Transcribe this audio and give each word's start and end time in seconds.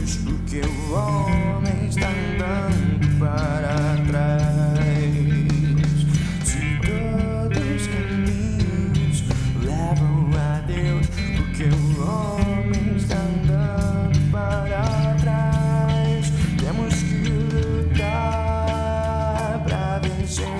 Porque 0.00 0.62
o 0.62 0.94
homem 0.94 1.86
está 1.88 2.08
andando 2.08 3.06
para 3.18 3.96
trás. 4.08 5.04
Se 6.44 6.60
todos 6.80 7.66
os 7.76 7.86
caminhos 7.86 9.24
levam 9.62 10.30
a 10.34 10.60
Deus, 10.66 11.06
porque 11.36 11.64
o 11.64 12.02
homem 12.02 12.96
está 12.96 13.16
andando 13.16 14.18
para 14.32 15.14
trás. 15.20 16.32
Temos 16.58 16.94
que 16.94 17.28
lutar 17.94 18.42
para 19.64 19.98
vencer. 19.98 20.59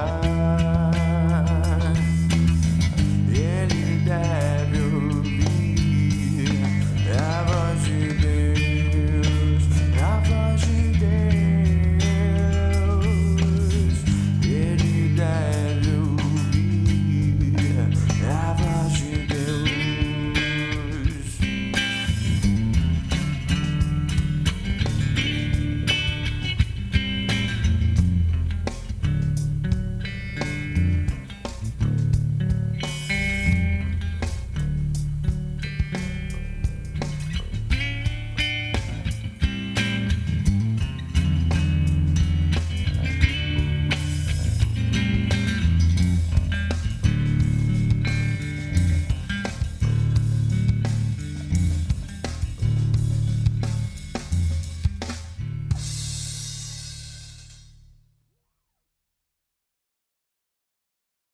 side. 0.00 0.29